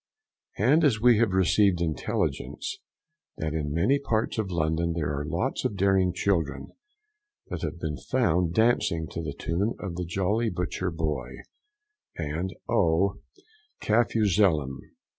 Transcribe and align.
And 0.57 0.83
as 0.83 0.99
we 0.99 1.19
have 1.19 1.29
received 1.33 1.79
intelligence 1.79 2.79
that 3.37 3.53
in 3.53 3.71
many 3.71 3.99
parts 3.99 4.39
of 4.39 4.49
London 4.49 4.93
there 4.93 5.15
are 5.15 5.23
lots 5.23 5.63
of 5.63 5.75
daring 5.77 6.11
children 6.11 6.71
that 7.49 7.61
have 7.61 7.79
been 7.79 7.97
found 8.09 8.55
dancing 8.55 9.07
to 9.11 9.21
the 9.21 9.35
tune 9.37 9.75
of 9.79 9.97
the 9.97 10.05
Jolly 10.05 10.49
Butcher 10.49 10.89
Boy, 10.89 11.43
and 12.17 12.51
Oh, 12.67 13.19
Cafuzelum! 13.79 14.79